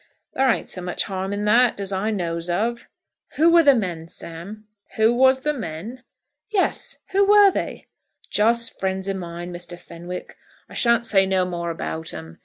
"There 0.33 0.49
ain't 0.49 0.67
so 0.67 0.81
much 0.81 1.03
harm 1.03 1.31
in 1.31 1.45
that, 1.45 1.79
as 1.79 1.91
I 1.91 2.09
knows 2.09 2.49
of." 2.49 2.89
"Who 3.35 3.51
were 3.53 3.61
the 3.61 3.75
men, 3.75 4.07
Sam?" 4.07 4.65
"Who 4.95 5.13
was 5.13 5.41
the 5.41 5.53
men?" 5.53 6.01
"Yes; 6.49 6.97
who 7.11 7.23
were 7.23 7.51
they?" 7.51 7.85
"Just 8.31 8.79
friends 8.79 9.07
of 9.07 9.17
mine, 9.17 9.53
Mr. 9.53 9.77
Fenwick. 9.79 10.37
I 10.67 10.73
shan't 10.73 11.05
say 11.05 11.27
no 11.27 11.45
more 11.45 11.69
about 11.69 12.15
'em. 12.15 12.39